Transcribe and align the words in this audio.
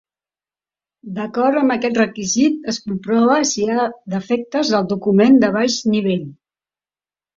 D'acord 1.17 1.59
amb 1.59 1.73
aquest 1.75 1.99
requisit, 2.01 2.57
es 2.73 2.81
comprova 2.87 3.37
si 3.51 3.67
hi 3.67 3.67
ha 3.83 3.87
defectes 4.15 4.73
al 4.79 4.89
document 4.95 5.39
de 5.45 5.53
baix 5.61 5.77
nivell. 5.99 6.25